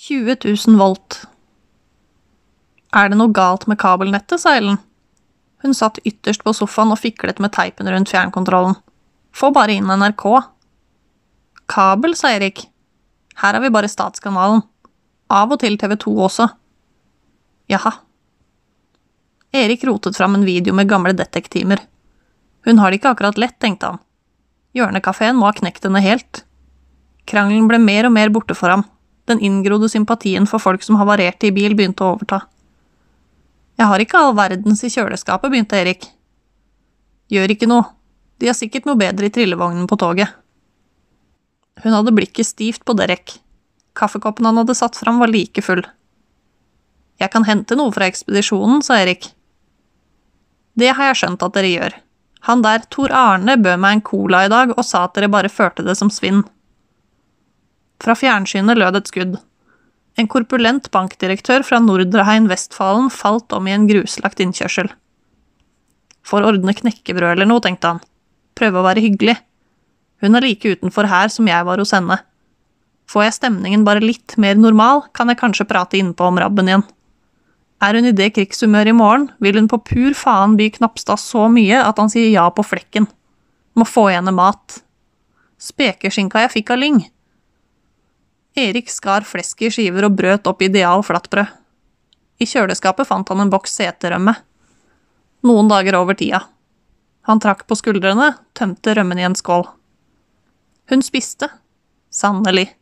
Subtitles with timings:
[0.00, 1.26] 20 000 volt.
[2.96, 4.78] Er det noe galt med kabelnettet, sa Ellen.
[5.60, 8.78] Hun satt ytterst på sofaen og fiklet med teipen rundt fjernkontrollen.
[9.36, 10.22] Få bare inn NRK.
[11.68, 12.62] Kabel, sa Erik.
[13.42, 14.62] Her har vi bare Statskanalen.
[15.28, 16.46] Av og til TV 2 også.
[17.68, 17.92] Jaha.
[19.52, 21.82] Erik rotet fram en video med gamle detektimer.
[22.64, 24.00] Hun har det ikke akkurat lett, tenkte han.
[24.72, 26.46] Hjørnekafeen må ha knekt henne helt.
[27.28, 28.86] Krangelen ble mer og mer borte for ham.
[29.30, 32.42] Den inngrodde sympatien for folk som havarerte i bil, begynte å overta.
[33.78, 36.08] Jeg har ikke all verdens i kjøleskapet, begynte Erik.
[37.30, 37.86] Gjør ikke noe.
[38.42, 40.34] De har sikkert noe bedre i trillevognen på toget.
[41.84, 43.38] Hun hadde blikket stivt på Derek.
[43.96, 45.82] Kaffekoppen han hadde satt fram, var like full.
[47.20, 49.30] Jeg kan hente noe fra ekspedisjonen, sa Erik.
[50.80, 51.96] Det har jeg skjønt at dere gjør.
[52.48, 55.52] Han der, Tor Arne, bød meg en cola i dag og sa at dere bare
[55.52, 56.42] førte det som svinn.
[58.00, 59.36] Fra fjernsynet lød et skudd.
[60.18, 64.88] En korpulent bankdirektør fra Nordreheim Vestfalen falt om i en gruslagt innkjørsel.
[66.26, 68.02] Får ordne knekkebrød eller noe, tenkte han.
[68.58, 69.36] Prøve å være hyggelig.
[70.20, 72.18] Hun er like utenfor her som jeg var hos henne.
[73.10, 76.84] Får jeg stemningen bare litt mer normal, kan jeg kanskje prate innpå om rabben igjen.
[77.80, 81.48] Er hun i det krigshumøret i morgen, vil hun på pur faen by Knapstad så
[81.52, 83.08] mye at han sier ja på flekken.
[83.74, 84.82] Må få i mat.
[85.60, 87.00] Spekeskinka jeg fikk av Lyng.
[88.58, 91.46] Erik skar flesk i skiver og brøt opp ideal flatbrød.
[92.40, 94.34] I kjøleskapet fant han en boks seterømme.
[95.46, 96.40] Noen dager over tida.
[97.28, 99.66] Han trakk på skuldrene, tømte rømmen i en skål.
[100.90, 101.50] Hun spiste.
[102.10, 102.72] Sannelig.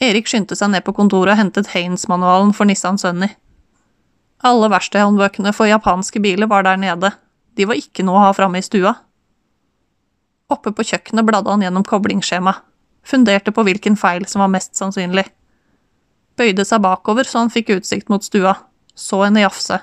[0.00, 3.32] Erik skyndte seg ned på kontoret og hentet Haines-manualen for Nissan Sunny.
[4.46, 7.10] Alle verkstedhåndbøkene for japanske biler var der nede.
[7.58, 8.94] De var ikke noe å ha framme i stua.
[10.52, 12.69] Oppe på kjøkkenet bladde han gjennom koblingsskjemaet
[13.06, 15.26] funderte på hvilken feil som var mest sannsynlig.
[16.40, 18.54] Bøyde seg bakover så han fikk utsikt mot stua,
[18.94, 19.80] så henne jafse.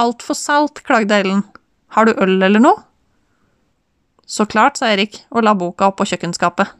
[0.00, 1.44] Altfor salt, klagde Ellen.
[1.94, 2.82] Har du øl eller noe?
[4.26, 6.72] Så klart, sa Erik og la boka opp på kjøkkenskapet.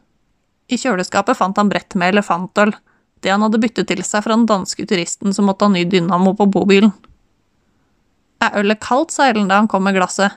[0.67, 2.73] I kjøleskapet fant han brett med elefantøl,
[3.21, 6.33] det han hadde byttet til seg fra den danske turisten som måtte ha ny dynamo
[6.37, 6.91] på bobilen.
[8.43, 10.35] Er ølet kaldt, sa Ellen da han kom med glasset.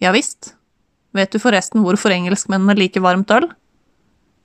[0.00, 0.54] Ja visst.
[1.16, 3.48] Vet du forresten hvorfor engelskmennene liker varmt øl?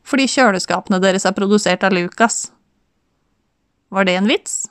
[0.05, 2.49] Fordi kjøleskapene deres er produsert av Lucas.
[3.89, 4.66] Var det en vits?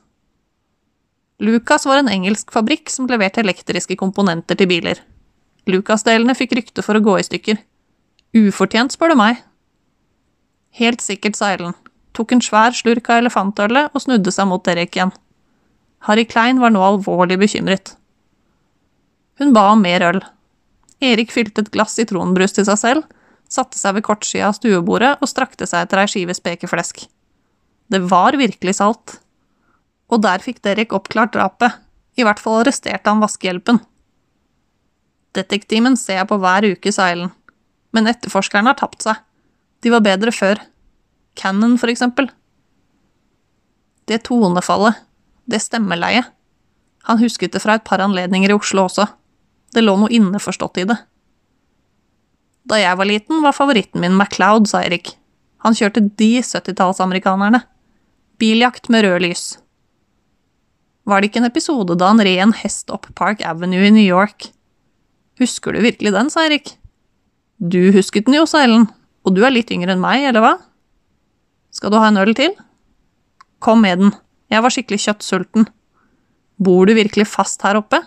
[1.43, 5.01] Lucas var en engelsk fabrikk som leverte elektriske komponenter til biler.
[5.67, 7.59] Lucas-delene fikk rykte for å gå i stykker.
[8.35, 9.43] Ufortjent, spør du meg.
[10.79, 11.75] Helt sikkert, sa Ellen,
[12.15, 15.15] tok en svær slurk av elefantølet og snudde seg mot Derek igjen.
[16.07, 17.95] Harry Klein var nå alvorlig bekymret.
[19.41, 20.21] Hun ba om mer øl.
[21.03, 23.14] Erik fylte et glass sitronbrus til seg selv
[23.51, 27.05] satte seg ved kortsida av stuebordet og strakte seg etter ei skive spekeflesk.
[27.93, 29.19] Det var virkelig salt.
[30.13, 31.77] Og der fikk Derek oppklart drapet,
[32.17, 33.81] i hvert fall arresterte han vaskehjelpen.
[35.35, 37.33] Detektimen ser jeg på hver uke, sa Ellen,
[37.95, 39.19] men etterforskerne har tapt seg.
[39.83, 40.61] De var bedre før.
[41.35, 42.29] Cannon, for eksempel.
[44.07, 45.01] Det tonefallet,
[45.51, 46.31] det stemmeleiet.
[47.09, 49.09] Han husket det fra et par anledninger i Oslo også.
[49.75, 50.97] Det lå noe inneforstått i det.
[52.69, 55.13] Da jeg var liten, var favoritten min MacLeod, sa Erik.
[55.65, 57.61] Han kjørte de 70-tallsamerikanerne.
[58.41, 59.45] Biljakt med rød lys.
[61.05, 64.05] Var det ikke en episode da han red en hest opp Park Avenue i New
[64.05, 64.49] York?
[65.41, 66.77] Husker du virkelig den, sa Erik.
[67.61, 68.87] Du husket den jo, sa Ellen.
[69.25, 70.55] Og du er litt yngre enn meg, eller hva?
[71.75, 72.55] Skal du ha en øl til?
[73.65, 74.15] Kom med den.
[74.53, 75.69] Jeg var skikkelig kjøttsulten.
[76.65, 78.01] Bor du virkelig fast her oppe?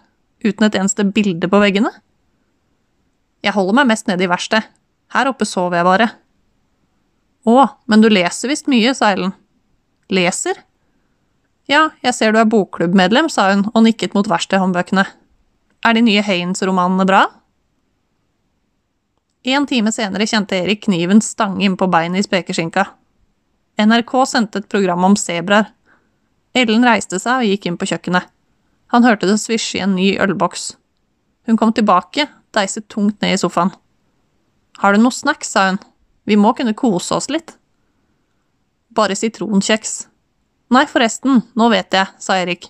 [0.45, 1.91] Uten et eneste bilde på veggene?
[3.47, 4.67] Jeg holder meg mest nede i verkstedet.
[5.15, 6.07] Her oppe sover jeg bare.
[7.47, 9.31] Å, men du leser visst mye, sa Ellen.
[10.11, 10.59] Leser?
[11.71, 15.05] Ja, jeg ser du er bokklubbmedlem, sa hun og nikket mot verkstedhåndbøkene.
[15.87, 17.23] Er de nye Haynes-romanene bra?
[19.47, 22.83] En time senere kjente Erik kniven stange innpå beinet i spekeskinka.
[23.79, 25.69] NRK sendte et program om sebraer.
[26.57, 28.27] Ellen reiste seg og gikk inn på kjøkkenet.
[28.91, 30.73] Han hørte det svisje i en ny ølboks.
[31.47, 33.73] Hun kom tilbake, deiset tungt ned i sofaen.
[34.77, 35.79] Har du noe snacks, sa hun.
[36.27, 37.55] Vi må kunne kose oss litt.
[38.93, 40.07] Bare sitronkjeks.
[40.75, 42.67] Nei, forresten, nå vet jeg, sa Erik.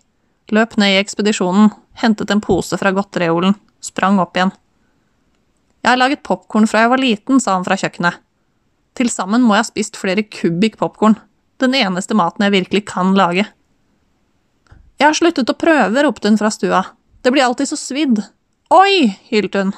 [0.54, 4.54] Løp ned i ekspedisjonen, hentet en pose fra godteriolen, sprang opp igjen.
[5.82, 8.22] Jeg har laget popkorn fra jeg var liten, sa han fra kjøkkenet.
[8.98, 11.18] Til sammen må jeg ha spist flere kubikk popkorn,
[11.62, 13.48] den eneste maten jeg virkelig kan lage.
[14.98, 16.82] Jeg har sluttet å prøve, ropte hun fra stua.
[17.22, 18.22] Det blir alltid så svidd.
[18.74, 19.76] Oi, hylte hun.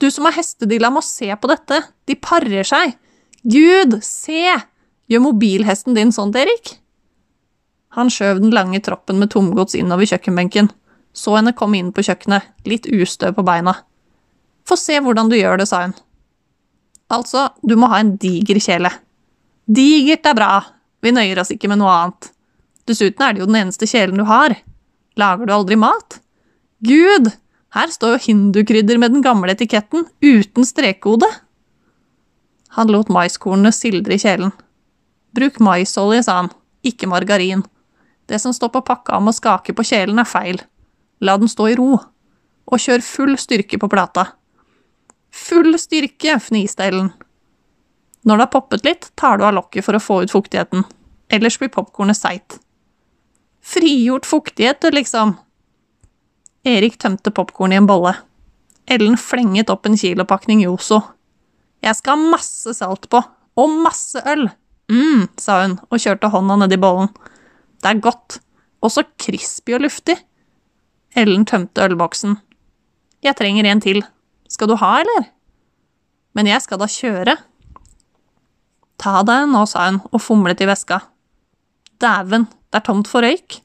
[0.00, 1.80] Du som har hestedilla, må se på dette.
[2.08, 2.94] De parer seg.
[3.44, 4.54] Gud, se!
[5.12, 6.78] Gjør mobilhesten din sånt, Erik?
[7.94, 10.70] Han skjøv den lange troppen med tomgods innover kjøkkenbenken,
[11.14, 13.76] så henne komme inn på kjøkkenet, litt ustø på beina.
[14.66, 15.94] Få se hvordan du gjør det, sa hun.
[17.12, 18.90] Altså, du må ha en diger kjele.
[19.68, 20.50] Digert er bra,
[21.04, 22.32] vi nøyer oss ikke med noe annet.
[22.88, 24.56] Dessuten er det jo den eneste kjelen du har.
[25.20, 26.18] Lager du aldri mat?
[26.84, 27.30] Gud,
[27.74, 31.26] her står jo hindukrydder med den gamle etiketten, uten strekkode.
[32.78, 34.52] Han lot maiskornene sildre i kjelen.
[35.34, 36.52] Bruk maisolje, sa han,
[36.86, 37.64] ikke margarin.
[38.30, 40.62] Det som står på pakka om å skake på kjelen, er feil.
[41.20, 41.98] La den stå i ro.
[42.70, 44.28] Og kjør full styrke på plata.
[45.34, 47.10] Full styrke, fniste Ellen.
[48.24, 50.86] Når det har poppet litt, tar du av lokket for å få ut fuktigheten.
[51.28, 52.60] Ellers blir popkornet seigt.
[53.64, 55.34] Frigjort fuktighet, liksom.
[56.64, 58.14] Erik tømte popkorn i en bolle.
[58.88, 61.00] Ellen flenget opp en kilopakning Yoso.
[61.84, 63.20] Jeg skal ha masse salt på,
[63.60, 64.48] og masse øl.
[64.88, 67.08] mm, sa hun og kjørte hånda nedi bollen.
[67.80, 68.38] Det er godt,
[68.80, 70.16] og så crispy og luftig.
[71.16, 72.38] Ellen tømte ølboksen.
[73.22, 74.02] Jeg trenger en til.
[74.48, 75.28] Skal du ha, eller?
[76.34, 77.36] Men jeg skal da kjøre.
[78.98, 81.00] Ta deg nå, sa hun og fomlet i veska.
[82.00, 83.60] Dæven, det er tomt for røyk.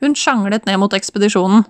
[0.00, 1.64] Hun sjanglet ned mot ekspedisjonen,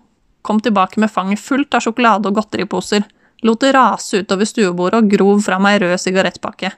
[0.46, 3.04] kom tilbake med fanget fullt av sjokolade og godteriposer,
[3.44, 6.72] lot det rase utover stuebordet og grov fram ei rød sigarettpakke.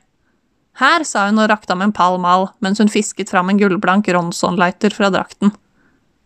[0.79, 4.09] Her, sa hun og rakte ham en pall mal mens hun fisket fram en gullblank
[4.15, 5.51] Ronson-lighter fra drakten.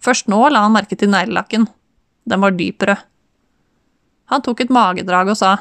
[0.03, 1.67] Først nå la han merke til neglelakken.
[2.29, 3.01] Den var dyprød.
[4.33, 5.57] Han tok et magedrag og sa,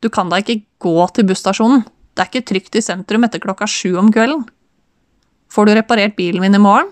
[0.00, 1.84] Du kan da ikke gå til busstasjonen,
[2.14, 4.46] det er ikke trygt i sentrum etter klokka sju om kvelden.
[5.52, 6.88] Får du reparert bilen min i morgen?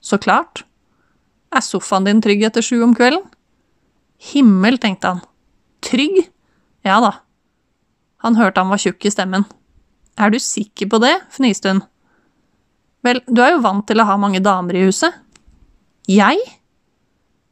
[0.00, 0.64] Så klart.
[1.54, 3.24] Er sofaen din trygg etter sju om kvelden?
[4.32, 5.22] Himmel, tenkte han.
[5.84, 6.24] Trygg?
[6.86, 7.12] Ja da.
[8.24, 9.44] Han hørte han var tjukk i stemmen.
[10.16, 11.14] Er du sikker på det?
[11.30, 11.82] fniste hun.
[13.04, 15.14] Vel, du er jo vant til å ha mange damer i huset.
[16.10, 16.40] Jeg?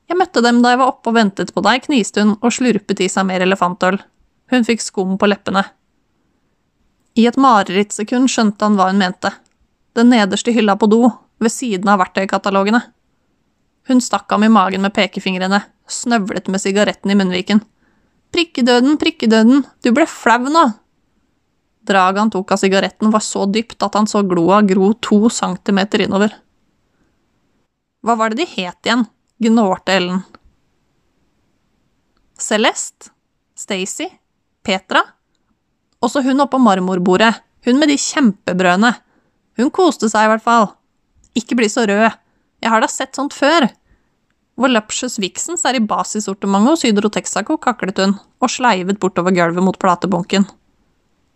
[0.09, 3.05] Jeg møtte dem da jeg var oppe og ventet på deg, kniste hun og slurpet
[3.05, 4.01] i seg mer elefantøl.
[4.53, 5.65] Hun fikk skum på leppene.
[7.15, 9.31] I et marerittsekund skjønte han hva hun mente.
[9.95, 11.07] Den nederste hylla på do,
[11.39, 12.81] ved siden av verktøykatalogene.
[13.89, 15.61] Hun stakk ham i magen med pekefingrene,
[15.91, 17.61] snøvlet med sigaretten i munnviken.
[18.35, 20.65] Prikkedøden, prikkedøden, du ble flau nå!
[21.85, 26.07] Draget han tok av sigaretten var så dypt at han så gloa gro to centimeter
[26.07, 26.33] innover.
[28.05, 29.05] Hva var det de het igjen?
[29.45, 30.23] gnålte Ellen.
[32.41, 33.13] Celeste?
[33.55, 34.09] Stacy?
[34.65, 35.05] Petra?
[36.03, 37.35] Også hun oppå marmorbordet,
[37.65, 38.95] hun med de kjempebrødene.
[39.61, 40.71] Hun koste seg i hvert fall.
[41.37, 42.11] Ikke bli så rød.
[42.65, 43.67] Jeg har da sett sånt før.
[44.57, 49.77] Voluptious Vixens er i basissortimentet hos Hydro Texaco, kaklet hun, og sleivet bortover gulvet mot
[49.83, 50.47] platebunken.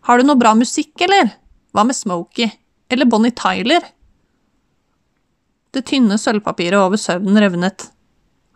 [0.09, 1.35] Har du noe bra musikk, eller?
[1.77, 2.49] Hva med Smokey?
[2.89, 3.85] Eller Bonnie Tyler?
[5.77, 7.91] Det tynne sølvpapiret over søvnen revnet.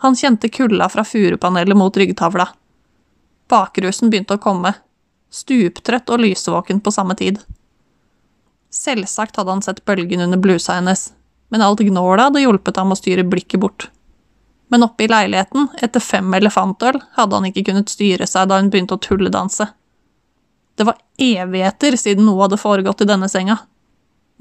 [0.01, 2.49] Han kjente kulda fra furupanelet mot ryggtavla.
[3.53, 4.73] Bakrusen begynte å komme,
[5.29, 7.43] stuptrøtt og lysvåken på samme tid.
[8.73, 11.11] Selvsagt hadde han sett bølgen under blusa hennes,
[11.52, 13.90] men alt gnålet hadde hjulpet ham å styre blikket bort.
[14.72, 18.70] Men oppe i leiligheten, etter fem elefantøl, hadde han ikke kunnet styre seg da hun
[18.72, 19.66] begynte å tulledanse.
[20.81, 23.58] Det var evigheter siden noe hadde foregått i denne senga.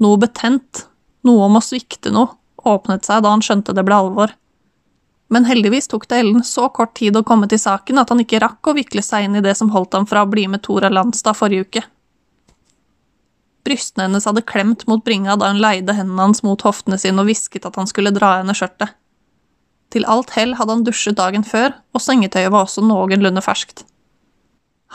[0.00, 0.86] Noe betent,
[1.28, 2.32] noe om å svikte noe,
[2.64, 4.32] åpnet seg da han skjønte det ble alvor.
[5.32, 8.40] Men heldigvis tok det Ellen så kort tid å komme til saken at han ikke
[8.40, 10.88] rakk å vikle seg inn i det som holdt ham fra å bli med Tora
[10.92, 11.84] Landstad forrige uke.
[13.66, 17.30] Brystene hennes hadde klemt mot bringa da hun leide hendene hans mot hoftene sine og
[17.30, 18.90] hvisket at han skulle dra henne skjørtet.
[19.92, 23.84] Til alt hell hadde han dusjet dagen før, og sengetøyet var også noenlunde ferskt.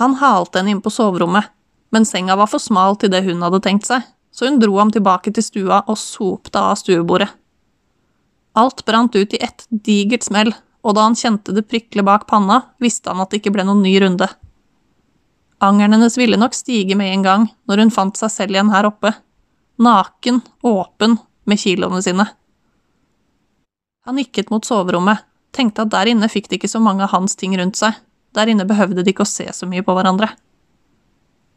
[0.01, 1.49] Han halte henne inn på soverommet,
[1.93, 4.91] men senga var for smal til det hun hadde tenkt seg, så hun dro ham
[4.93, 7.29] tilbake til stua og sopte av stuebordet.
[8.57, 12.63] Alt brant ut i ett digert smell, og da han kjente det prikle bak panna,
[12.81, 14.27] visste han at det ikke ble noen ny runde.
[15.59, 18.85] Angeren hennes ville nok stige med en gang når hun fant seg selv igjen her
[18.89, 19.13] oppe,
[19.81, 22.25] naken, åpen, med kiloene sine.
[24.05, 25.23] Han nikket mot soverommet,
[25.55, 27.95] tenkte at der inne fikk de ikke så mange av hans ting rundt seg,
[28.35, 30.29] der inne behøvde de ikke å se så mye på hverandre.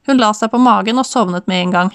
[0.09, 1.91] Hun la seg på magen og sovnet med en gang.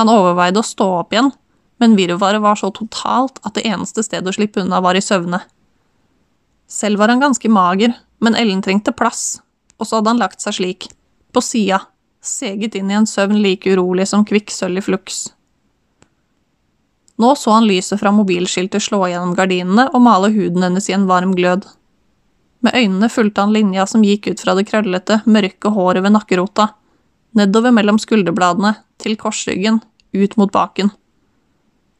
[0.00, 1.32] Han overveide å stå opp igjen,
[1.78, 5.42] men virvaret var så totalt at det eneste stedet å slippe unna var i søvne.
[6.68, 7.92] Selv var han ganske mager,
[8.24, 9.40] men Ellen trengte plass,
[9.78, 10.88] og så hadde han lagt seg slik,
[11.38, 11.84] på sida,
[12.18, 15.18] seget inn i en søvn like urolig som kvikksølv i fluks.
[17.18, 21.06] Nå så han lyset fra mobilskiltet slå gjennom gardinene og male huden hennes i en
[21.06, 21.62] varm glød.
[22.66, 26.72] Med øynene fulgte han linja som gikk ut fra det krøllete, mørke håret ved nakkerota,
[27.38, 29.78] nedover mellom skulderbladene, til korsryggen,
[30.10, 30.90] ut mot baken.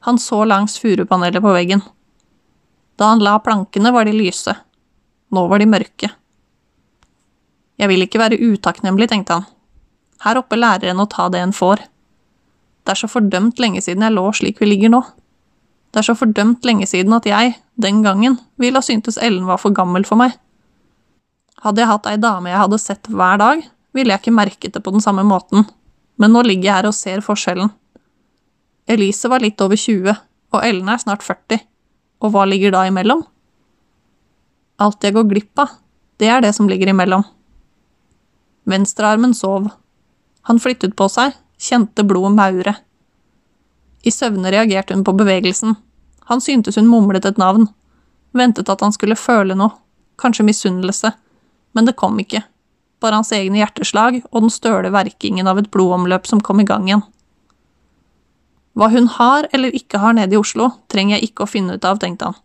[0.06, 1.84] Han så langs furupanelet på veggen.
[2.98, 4.54] Da han la plankene, var de lyse.
[5.30, 6.10] Nå var de mørke.
[7.78, 9.46] Jeg vil ikke være utakknemlig, tenkte han.
[10.24, 11.84] Her oppe lærer en å ta det en får.
[12.82, 15.02] Det er så fordømt lenge siden jeg lå slik vi ligger nå.
[15.92, 19.60] Det er så fordømt lenge siden at jeg, den gangen, ville ha syntes Ellen var
[19.62, 20.34] for gammel for meg.
[21.62, 23.62] Hadde jeg hatt ei dame jeg hadde sett hver dag,
[23.96, 25.64] ville jeg ikke merket det på den samme måten,
[26.18, 27.70] men nå ligger jeg her og ser forskjellen.
[28.88, 30.12] Elise var litt over 20,
[30.54, 31.62] og Ellen er snart 40,
[32.24, 33.24] og hva ligger da imellom?
[34.78, 35.74] Alt jeg går glipp av,
[36.18, 37.24] det er det som ligger imellom.
[38.68, 39.70] Venstrearmen sov.
[40.48, 42.74] Han flyttet på seg, kjente blodet maure.
[44.04, 45.74] I søvne reagerte hun på bevegelsen.
[46.28, 47.66] Han syntes hun mumlet et navn.
[48.36, 49.72] Ventet at han skulle føle noe,
[50.20, 51.14] kanskje misunnelse,
[51.72, 52.44] men det kom ikke
[53.00, 56.88] bare hans egne hjerteslag og den støle verkingen av et blodomløp som kom i gang
[56.88, 57.04] igjen.
[58.78, 61.86] Hva hun har eller ikke har nede i Oslo, trenger jeg ikke å finne ut
[61.86, 62.38] av, tenkte han.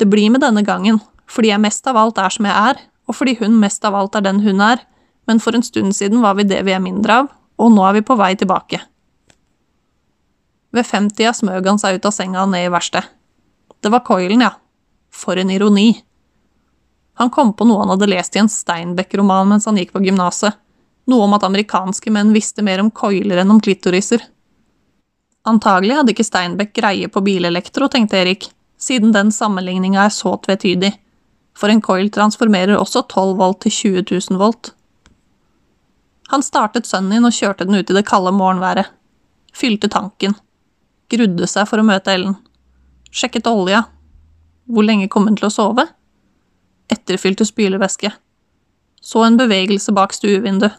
[0.00, 3.16] Det blir med denne gangen, fordi jeg mest av alt er som jeg er, og
[3.16, 4.82] fordi hun mest av alt er den hun er,
[5.30, 7.30] men for en stund siden var vi det vi er mindre av,
[7.62, 8.80] og nå er vi på vei tilbake.
[10.74, 13.06] Ved femtida smøg han seg ut av senga og ned i verkstedet.
[13.80, 14.50] Det var coilen, ja.
[15.14, 15.92] For en ironi.
[17.20, 20.56] Han kom på noe han hadde lest i en Steinbeck-roman mens han gikk på gymnaset,
[21.10, 24.22] noe om at amerikanske menn visste mer om coiler enn om klitoriser.
[25.48, 30.92] Antagelig hadde ikke Steinbeck greie på bilelektro, tenkte Erik, siden den sammenligninga er så tvetydig,
[31.56, 34.74] for en coil transformerer også 12 volt til 20 000 volt.
[36.30, 38.90] Han startet sønnen inn og kjørte den ut i det kalde morgenværet.
[39.56, 40.36] Fylte tanken.
[41.10, 42.36] Grudde seg for å møte Ellen.
[43.10, 43.84] Sjekket olja.
[44.70, 45.88] Hvor lenge kom hun til å sove?
[46.90, 48.12] etterfylte spylevæske.
[49.00, 50.74] Så en bevegelse bak stuevinduet.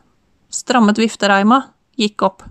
[0.52, 1.62] Strammet viftereima,
[1.96, 2.44] gikk opp.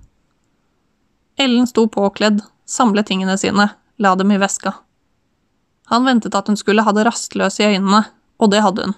[1.37, 3.67] Ellen sto påkledd, samlet tingene sine,
[4.01, 4.73] la dem i veska.
[5.93, 8.07] Han ventet at hun skulle ha det rastløse i øynene,
[8.41, 8.97] og det hadde hun.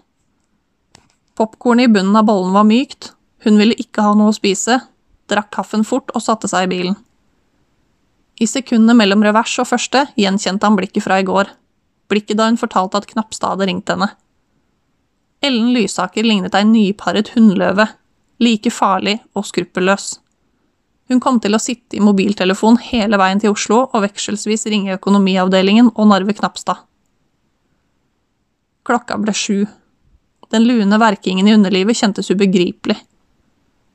[1.35, 3.11] Popkornet i bunnen av bollen var mykt,
[3.45, 4.79] hun ville ikke ha noe å spise,
[5.31, 6.97] drakk kaffen fort og satte seg i bilen.
[8.43, 11.51] I sekundene mellom revers og første gjenkjente han blikket fra i går,
[12.11, 14.11] blikket da hun fortalte at Knapstad hadde ringt henne.
[15.43, 17.89] Ellen Lysaker lignet ei nyparet hunnløve,
[18.43, 20.17] like farlig og skruppelløs.
[21.11, 25.93] Hun kom til å sitte i mobiltelefon hele veien til Oslo og vekselsvis ringe Økonomiavdelingen
[25.93, 26.85] og Narve Knapstad.
[28.87, 29.65] Klokka ble sju.
[30.51, 32.99] Den lune verkingen i underlivet kjentes ubegripelig.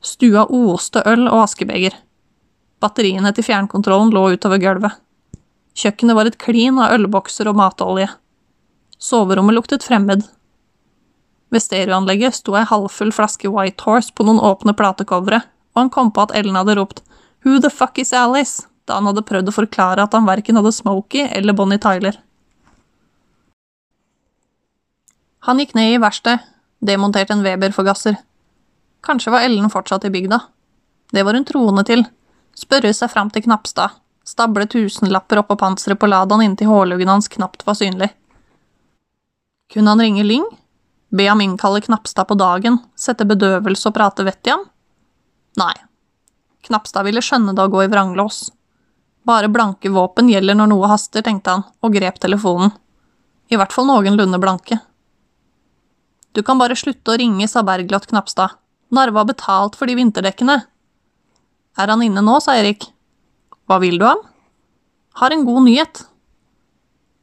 [0.04, 1.94] Stua oste øl og askebeger.
[2.78, 4.98] Batteriene til fjernkontrollen lå utover gulvet.
[5.78, 8.08] Kjøkkenet var et klin av ølbokser og matolje.
[8.98, 10.24] Soverommet luktet fremmed,
[11.50, 15.40] ved stereoanlegget sto ei halvfull flaske White Horse på noen åpne platecovere,
[15.72, 17.02] og han kom på at Ellen hadde ropt
[17.46, 18.66] Who the fuck is Alice?
[18.88, 22.16] da han hadde prøvd å forklare at han verken hadde Smokey eller Bonnie Tyler.
[25.44, 26.40] Han gikk ned i verkstedet,
[26.80, 28.16] demonterte en Weber-forgasser.
[29.04, 30.40] Kanskje var Ellen fortsatt i bygda.
[31.12, 32.04] Det var hun troende til.
[32.58, 33.96] Spørre seg fram til Knapstad.
[34.28, 38.10] Stable tusenlapper oppå panseret på Ladaen inntil hårluggen hans knapt var synlig.
[39.72, 40.44] Kunne han ringe Lyng?
[41.08, 44.66] Be ham innkalle Knapstad på dagen, sette bedøvelse og prate vett i ham?
[45.56, 45.72] Nei.
[46.68, 48.50] Knapstad ville skjønne det å gå i vranglås.
[49.24, 52.74] Bare blanke våpen gjelder når noe haster, tenkte han, og grep telefonen.
[53.48, 54.80] I hvert fall noenlunde blanke.
[56.36, 58.58] Du kan bare slutte å ringe, sa Bergljot Knapstad.
[58.94, 60.58] Narve har betalt for de vinterdekkene.
[61.78, 62.88] Er han inne nå, sa Erik.
[63.68, 64.22] Hva vil du ham?
[65.20, 66.04] Har en god nyhet.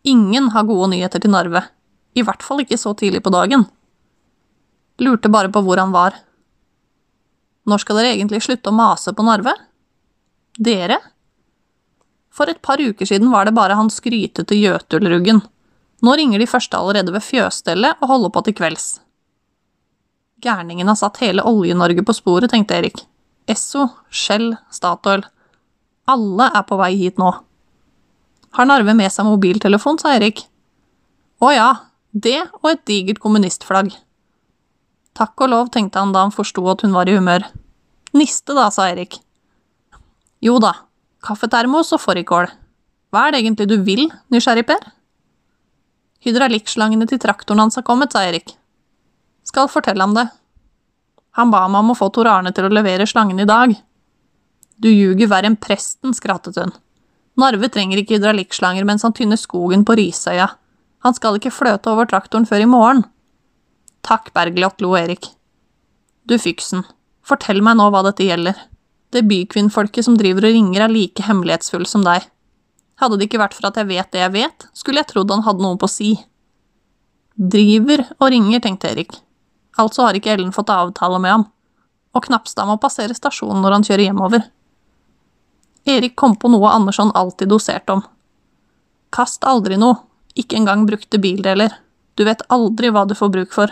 [0.05, 1.63] Ingen har gode nyheter til Narve.
[2.15, 3.65] I hvert fall ikke så tidlig på dagen.
[5.01, 6.15] Lurte bare på hvor han var.
[7.65, 9.55] Når skal dere egentlig slutte å mase på Narve?
[10.61, 10.99] Dere?
[12.35, 15.41] For et par uker siden var det bare han skrytete Jøtulruggen.
[16.05, 18.87] Nå ringer de første allerede ved fjøsstellet og holder på til kvelds.
[20.45, 23.01] Gærningen har satt hele Olje-Norge på sporet, tenkte Erik.
[23.49, 25.25] Esso, Shell, Statoil.
[26.09, 27.31] Alle er på vei hit nå.
[28.55, 30.43] Har Narve med seg mobiltelefon, sa Erik.
[31.41, 31.69] Å ja,
[32.13, 33.91] det og et digert kommunistflagg.
[35.15, 37.47] Takk og lov, tenkte han da han forsto at hun var i humør.
[38.15, 39.17] Niste, da, sa Erik.
[40.43, 40.73] Jo da,
[41.25, 42.51] kaffetermos og fårikål.
[43.11, 44.91] Hva er det egentlig du vil, nysgjerrig Per?
[46.25, 48.55] Hydraulikkslangene til traktoren hans har kommet, sa Erik.
[49.45, 50.27] Skal fortelle ham det.
[51.37, 53.75] Han ba meg om å få Tor Arne til å levere slangen i dag.
[54.81, 56.73] Du ljuger verre enn presten, skrattet hun.
[57.39, 60.47] Narve trenger ikke hydraulikkslanger mens han tynner skogen på Risøya.
[61.03, 63.03] Han skal ikke fløte over traktoren før i morgen.
[64.05, 65.27] Takk, Bergljot, lo Erik.
[66.25, 66.85] Du fyksen,
[67.25, 68.55] fortell meg nå hva dette gjelder.
[69.13, 72.23] Det bykvinnfolket som driver og ringer, er like hemmelighetsfull som deg.
[73.01, 75.43] Hadde det ikke vært for at jeg vet det jeg vet, skulle jeg trodd han
[75.45, 76.15] hadde noe på å si.
[77.35, 79.17] Driver og ringer, tenkte Erik.
[79.81, 81.45] Altså har ikke Ellen fått avtale med ham,
[82.15, 84.45] og Knapstad må passere stasjonen når han kjører hjemover.
[85.85, 88.05] Erik kom på noe Andersson alltid doserte om.
[89.13, 89.99] Kast aldri noe,
[90.35, 91.75] ikke engang brukte bildeler,
[92.15, 93.71] du vet aldri hva du får bruk for.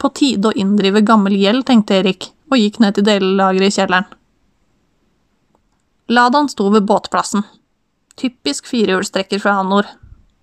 [0.00, 4.08] På tide å inndrive gammel gjeld, tenkte Erik, og gikk ned til delelageret i kjelleren.
[6.10, 7.44] Ladaen sto ved båtplassen.
[8.18, 9.86] Typisk firehjulstrekker fra Hanor.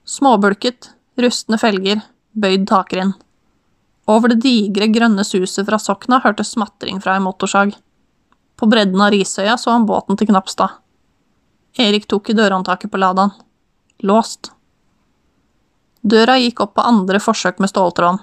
[0.08, 2.03] Småbulket, rustne felger,
[2.38, 3.15] bøyd takrenn.
[4.07, 7.73] Over det digre, grønne suset fra Sokna hørtes smatring fra en motorsag.
[8.57, 10.79] På bredden av Risøya så han båten til Knapstad.
[11.77, 13.33] Erik tok i dørhåndtaket på Ladaen.
[14.07, 14.51] Låst.
[16.01, 18.21] Døra gikk opp på andre forsøk med ståltråden.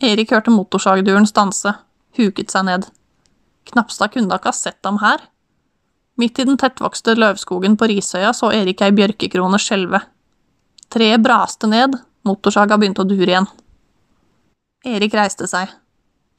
[0.00, 1.74] Erik hørte motorsagduren stanse,
[2.16, 2.86] huket seg ned.
[3.68, 5.20] Knapstad kunne da ikke ha sett ham her.
[6.20, 10.00] Midt i den tettvokste løvskogen på Risøya så Erik ei bjørkekrone skjelve.
[10.90, 13.50] Treet braste ned, motorsaga begynte å dure igjen.
[14.86, 15.68] Erik reiste seg.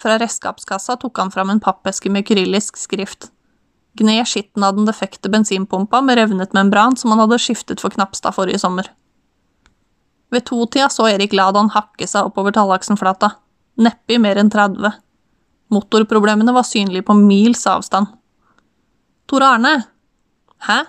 [0.02, 3.30] Fra redskapskassa tok han fram en pappeske med kyrillisk skrift.
[4.00, 8.34] Gned skitten av den defekte bensinpumpa med revnet membran som han hadde skiftet for Knapstad
[8.34, 8.88] forrige sommer.
[10.32, 13.34] Ved totida så Erik Ladan hakke seg oppover Tallaksenflata,
[13.78, 14.90] neppe i mer enn 30.
[15.72, 18.08] Motorproblemene var synlige på mils avstand.
[19.30, 19.76] Tor Arne?
[20.66, 20.80] Hæ?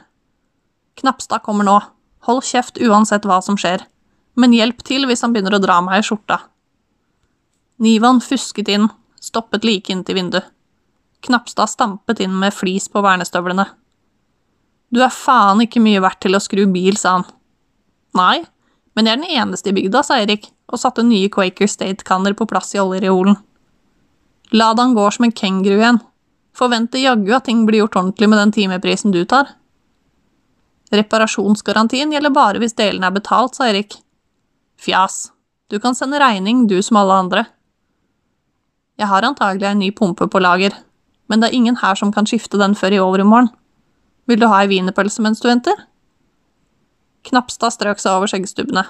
[1.02, 1.76] Knapstad kommer nå.
[2.25, 3.85] Hold kjeft uansett hva som skjer.
[4.38, 6.38] Men hjelp til hvis han begynner å dra meg i skjorta.
[7.82, 8.88] Nivan fusket inn,
[9.20, 10.46] stoppet like inntil vinduet.
[11.22, 13.66] Knapstad stampet inn med flis på vernestøvlene.
[14.92, 17.26] Du er faen ikke mye verdt til å skru bil, sa han.
[18.18, 18.44] Nei,
[18.94, 22.46] men jeg er den eneste i bygda, sa Erik, og satte nye Quaker State-kanner på
[22.50, 23.38] plass i oljereolen.
[24.52, 26.02] La han gå som en kenguru igjen,
[26.52, 29.54] Forventer jaggu at ting blir gjort ordentlig med den timeprisen du tar.
[30.92, 33.96] Reparasjonsgarantien gjelder bare hvis delene er betalt, sa Erik.
[34.76, 35.30] Fjas,
[35.73, 37.45] du kan sende regning, du som alle andre.
[39.02, 40.76] Jeg har antagelig en ny pumpe på lager,
[41.26, 43.49] men det er ingen her som kan skifte den før i overmorgen.
[44.30, 45.75] Vil du ha ei wienerpølse mens du venter?
[47.26, 48.84] Knapstad strøk seg over skjeggstubbene.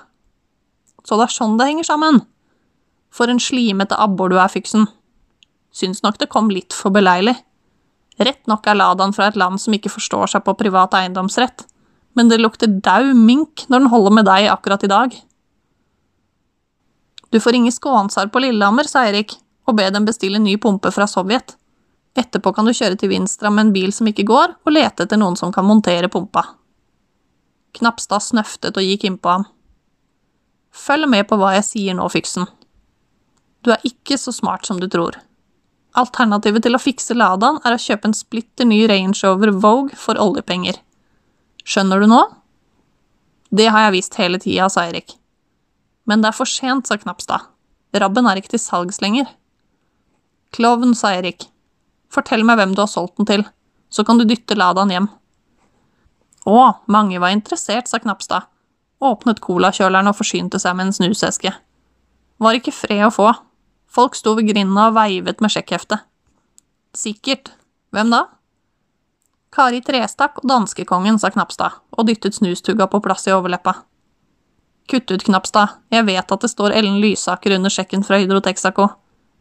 [1.09, 2.20] Så det er sånn det henger sammen.
[3.12, 4.85] For en slimete abbor du er, Fyksen.
[5.72, 7.38] Syns nok det kom litt for beleilig.
[8.20, 11.64] Rett nok er Ladan fra et land som ikke forstår seg på privat eiendomsrett,
[12.12, 15.16] men det lukter dau mink når den holder med deg akkurat i dag.
[17.33, 21.07] Du får ringe Skånsar på Lillehammer, sa Erik, og be dem bestille ny pumpe fra
[21.11, 21.57] Sovjet.
[22.18, 25.20] Etterpå kan du kjøre til Vinstra med en bil som ikke går, og lete etter
[25.20, 26.44] noen som kan montere pumpa.
[27.79, 29.46] Knapstad snøftet og gikk innpå ham.
[30.72, 32.48] Følg med på hva jeg sier nå, Fyksen.
[33.64, 35.16] Du er ikke så smart som du tror.
[35.96, 40.20] Alternativet til å fikse Ladaen er å kjøpe en splitter ny Range Rover Vogue for
[40.20, 40.79] oljepenger.
[41.68, 42.22] Skjønner du nå?
[43.53, 45.14] Det har jeg visst hele tida, sa Erik.
[46.09, 47.44] Men det er for sent, sa Knapstad.
[47.92, 49.29] Rabben er ikke til salgs lenger.
[50.53, 51.47] Klovn, sa Erik.
[52.12, 53.45] Fortell meg hvem du har solgt den til,
[53.93, 55.09] så kan du dytte Ladaen hjem.
[56.45, 56.59] Å,
[56.93, 58.49] mange var interessert, sa Knapstad,
[59.03, 61.55] åpnet colakjøleren og forsynte seg med en snuseske.
[62.43, 63.31] Var ikke fred å få.
[63.93, 66.05] Folk sto ved grinda og veivet med sjekkheftet.
[66.97, 67.53] Sikkert.
[67.93, 68.27] Hvem da?
[69.53, 73.75] Kari Trestakk og danskekongen, sa Knapstad og dyttet snustugga på plass i overleppa.
[74.88, 78.88] Kutt ut, Knapstad, jeg vet at det står Ellen Lysaker under sjekken fra Hydro Texaco,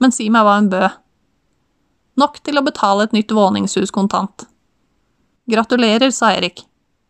[0.01, 0.97] men si meg hva hun bød.
[2.21, 4.47] Nok til å betale et nytt våningshus kontant.
[5.49, 6.65] Gratulerer, sa Erik.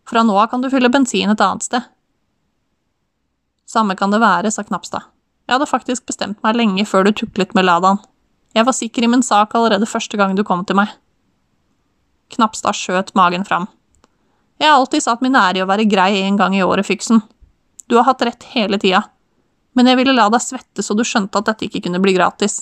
[0.07, 1.87] Fra nå av kan du fylle bensin et annet sted.
[3.69, 5.07] Samme kan det være, sa Knapstad.
[5.47, 7.99] Jeg hadde faktisk bestemt meg lenge før du tuklet med Ladan.
[8.55, 10.91] Jeg var sikker i min sak allerede første gang du kom til meg.
[12.35, 13.67] Knapstad skjøt magen fram.
[14.61, 17.23] Jeg har alltid satt min ære i å være grei en gang i året, Fyksen.
[17.89, 19.01] Du har hatt rett hele tida,
[19.75, 22.61] men jeg ville la deg svette så du skjønte at dette ikke kunne bli gratis.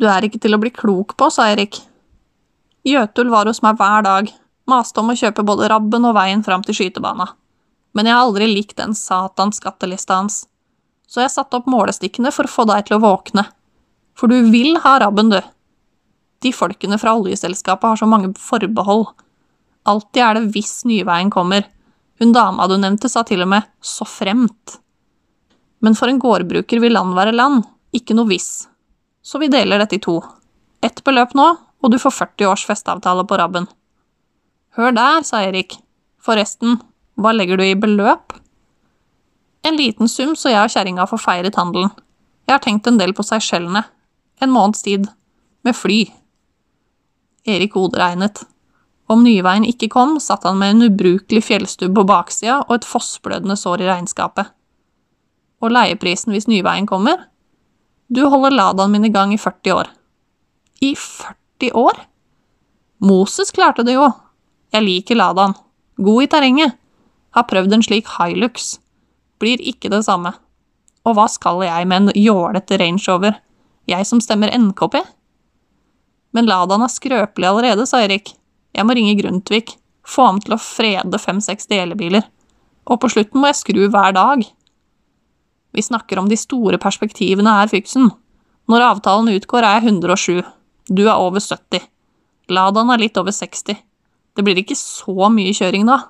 [0.00, 1.76] Du er ikke til å bli klok på, sa Erik.
[2.88, 4.30] Jøtul var hos meg hver dag,
[4.70, 7.26] maste om å kjøpe både rabben og veien fram til skytebana,
[7.92, 10.44] men jeg har aldri likt den satans skattelista hans
[11.10, 13.42] så jeg satte opp målestikkene for å få deg til å våkne.
[14.14, 15.40] For du vil ha rabben, du.
[16.40, 19.08] De folkene fra oljeselskapet har så mange forbehold.
[19.90, 21.66] Alltid er det hvis Nyveien kommer.
[22.22, 24.78] Hun dama du nevnte, sa til og med så fremt.
[25.82, 27.64] Men for en gårdbruker vil land være land,
[27.96, 28.68] ikke noe hvis.
[29.22, 30.18] Så vi deler dette i to.
[30.84, 31.48] Ett beløp nå,
[31.80, 33.66] og du får 40 års festeavtale på rabben.
[34.76, 35.76] Hør der, sa Erik.
[36.20, 36.78] Forresten,
[37.20, 38.36] hva legger du i beløp?
[39.66, 41.90] En liten sum, så jeg og kjerringa får feiret handelen.
[42.48, 43.84] Jeg har tenkt en del på Seychellene.
[44.40, 45.08] En måneds tid.
[45.64, 46.04] Med fly.
[47.44, 48.44] Erik hoderegnet.
[49.10, 53.56] Om Nyveien ikke kom, satt han med en ubrukelig fjellstubb på baksida og et fossblødende
[53.58, 54.52] sår i regnskapet.
[55.60, 57.26] Og leieprisen hvis Nyveien kommer?
[58.10, 59.88] Du holder Ladaen min i gang i 40 år.
[60.80, 62.00] I 40 år?
[62.98, 64.08] Moses klarte det jo.
[64.74, 65.54] Jeg liker Ladaen.
[65.94, 66.74] God i terrenget.
[67.30, 68.80] Har prøvd en slik Hilux.
[69.38, 70.34] Blir ikke det samme.
[71.06, 73.38] Og hva skal jeg med en jålete Range Rover?
[73.86, 74.98] Jeg som stemmer NKP?
[76.34, 78.34] Men Ladaen er skrøpelig allerede, sa Erik.
[78.74, 79.76] Jeg må ringe Grundtvig.
[80.02, 82.26] Få ham til å frede fem-seks delebiler.
[82.90, 84.42] Og på slutten må jeg skru hver dag.
[85.76, 88.10] Vi snakker om de store perspektivene her, Fyksen.
[88.70, 90.42] Når avtalen utgår, er jeg 107.
[90.90, 91.86] Du er over 70.
[92.50, 93.78] Ladaen er litt over 60.
[94.34, 96.00] Det blir ikke så mye kjøring da.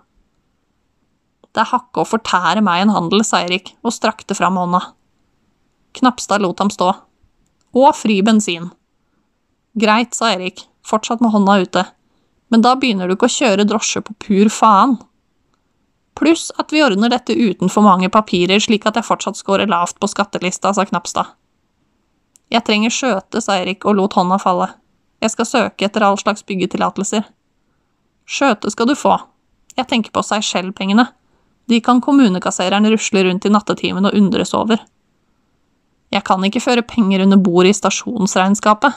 [1.51, 4.83] Det er hakke å fortære meg en handel, sa Erik og strakte fram hånda.
[5.99, 6.93] Knapstad lot ham stå.
[7.75, 8.71] Og fri bensin.
[9.79, 11.85] Greit, sa Erik, fortsatt med hånda ute,
[12.51, 14.97] men da begynner du ikke å kjøre drosje på pur faen.
[16.21, 19.97] Pluss at vi ordner dette uten for mange papirer, slik at jeg fortsatt scorer lavt
[19.97, 21.33] på skattelista, sa Knapstad.
[22.53, 24.69] Jeg trenger skjøte, sa Erik og lot hånda falle.
[25.25, 27.25] Jeg skal søke etter all slags byggetillatelser.
[28.29, 29.17] Skjøte skal du få.
[29.79, 31.07] Jeg tenker på seg selv-pengene.
[31.73, 34.81] De kan kommunekassereren rusle rundt i nattetimen og undres over.
[36.13, 38.93] Jeg kan ikke føre penger under bordet i stasjonsregnskapet.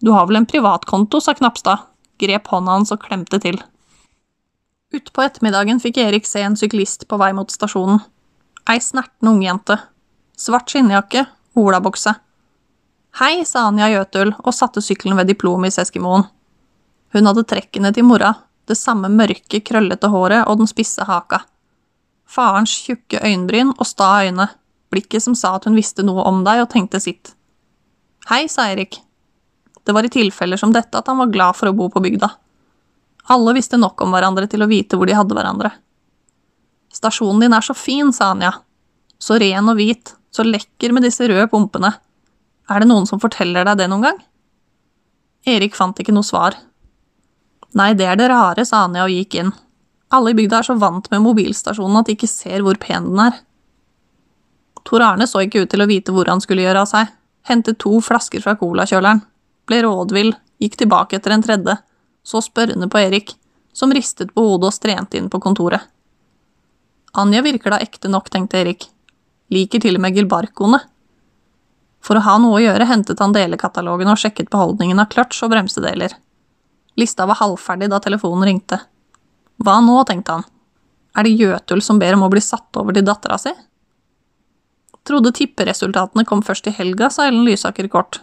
[0.00, 1.84] Du har vel en privatkonto, sa Knapstad,
[2.22, 3.58] grep hånda hans og klemte til.
[4.88, 8.00] Utpå ettermiddagen fikk Erik se en syklist på vei mot stasjonen.
[8.72, 9.76] Ei snerten ungjente.
[10.38, 11.26] Svart skinnjakke,
[11.60, 12.14] olabukse.
[13.20, 16.24] Hei, sa Anja Jøtul og satte sykkelen ved Diplomis-Eskimoen.
[17.12, 18.32] Hun hadde trekkene til mora,
[18.68, 21.42] det samme mørke, krøllete håret og den spisse haka.
[22.28, 24.48] Farens tjukke øyenbryn og sta øyne,
[24.92, 27.34] blikket som sa at hun visste noe om deg og tenkte sitt.
[28.28, 29.02] Hei, sa Erik.
[29.84, 32.32] Det var i tilfeller som dette at han var glad for å bo på bygda.
[33.28, 35.70] Alle visste nok om hverandre til å vite hvor de hadde hverandre.
[36.94, 38.54] Stasjonen din er så fin, sa Anja.
[39.20, 41.92] Så ren og hvit, så lekker med disse røde pumpene.
[42.68, 44.22] Er det noen som forteller deg det noen gang?
[45.48, 46.56] Erik fant ikke noe svar.
[47.76, 49.52] Nei, det er det rare, sa Anja og gikk inn.
[50.14, 53.20] Alle i bygda er så vant med mobilstasjonen at de ikke ser hvor pen den
[53.28, 53.36] er.
[54.88, 57.10] Tor Arne så ikke ut til å vite hvor han skulle gjøre av seg,
[57.48, 59.20] hentet to flasker fra colakjøleren,
[59.68, 61.76] ble rådvill, gikk tilbake etter en tredje,
[62.28, 63.32] så spørrende på Erik,
[63.72, 65.80] som ristet på hodet og strente inn på kontoret.
[67.16, 68.84] Anja virker da ekte nok, tenkte Erik.
[69.54, 70.82] Liker til og med Gilbarkoene.
[72.04, 75.54] For å ha noe å gjøre hentet han delekatalogen og sjekket beholdningen av kløtsj og
[75.54, 76.12] bremsedeler.
[77.00, 78.80] Lista var halvferdig da telefonen ringte.
[79.64, 80.46] Hva nå, tenkte han.
[81.16, 83.54] Er det Jøtul som ber om å bli satt over til dattera si?
[85.08, 88.20] Trodde tipperesultatene kom først i helga, sa Ellen Lysaker kort.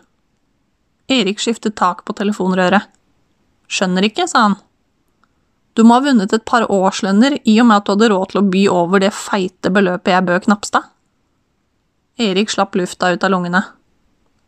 [1.10, 2.86] Erik skiftet tak på telefonrøret.
[3.72, 4.58] Skjønner ikke, sa han.
[5.76, 8.42] Du må ha vunnet et par årslønner i og med at du hadde råd til
[8.42, 10.88] å by over det feite beløpet jeg bød Knapstad.
[12.22, 13.60] Erik slapp lufta ut av lungene.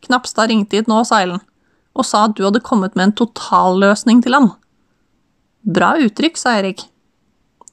[0.06, 1.42] Knapstad ringte hit nå, sa Ellen
[1.98, 4.52] og sa at du hadde kommet med en totalløsning til ham.
[5.66, 6.84] Bra uttrykk, sa Erik.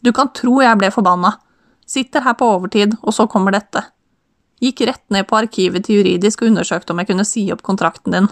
[0.01, 1.35] Du kan tro jeg ble forbanna.
[1.85, 3.83] Sitter her på overtid, og så kommer dette.
[4.63, 8.15] Gikk rett ned på arkivet til juridisk og undersøkte om jeg kunne si opp kontrakten
[8.15, 8.31] din.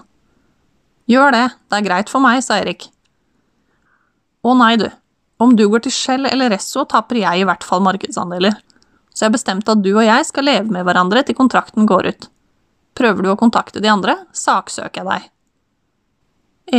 [1.11, 2.87] Gjør det, det er greit for meg, sa Erik.
[4.43, 4.89] Å nei, du.
[5.39, 8.57] Om du går til Shell eller Resso, taper jeg i hvert fall markedsandeler.
[9.13, 12.27] Så jeg bestemte at du og jeg skal leve med hverandre til kontrakten går ut.
[12.97, 15.29] Prøver du å kontakte de andre, saksøker jeg deg.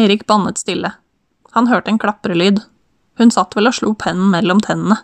[0.05, 0.93] Erik bannet stille.
[1.55, 2.63] Han hørte en klaprelyd.
[3.19, 5.01] Hun satt vel og slo pennen mellom tennene.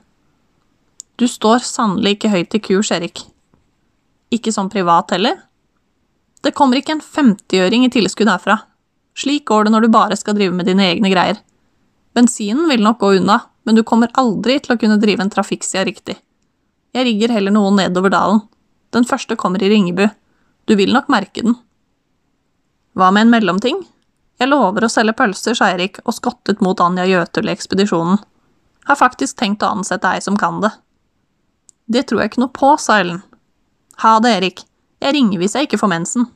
[1.21, 3.23] Du står sannelig ikke høyt i kurs, Erik.
[4.35, 5.37] Ikke som privat heller?
[6.41, 8.57] Det kommer ikke en femtiøring i tilskudd herfra.
[9.19, 11.43] Slik går det når du bare skal drive med dine egne greier.
[12.17, 15.85] Bensinen vil nok gå unna, men du kommer aldri til å kunne drive en trafikksida
[15.87, 16.17] riktig.
[16.97, 18.43] Jeg rigger heller noen nedover dalen.
[18.91, 20.09] Den første kommer i Ringebu.
[20.67, 21.55] Du vil nok merke den.
[22.99, 23.79] Hva med en mellomting?
[24.41, 28.19] Jeg lover å selge pølser, sa Erik og skottet mot Anja Jøtul i ekspedisjonen.
[28.89, 30.73] Har faktisk tenkt å ansette ei som kan det.
[31.91, 33.21] Det tror jeg ikke noe på, sa Ellen.
[34.03, 34.63] Ha det, Erik.
[35.05, 36.27] Jeg ringer hvis jeg ikke får mensen.